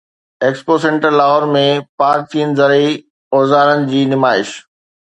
[0.45, 1.63] expo centre Lahore ۾
[2.01, 2.91] Pak چين زرعي
[3.37, 4.59] اوزارن جي نمائش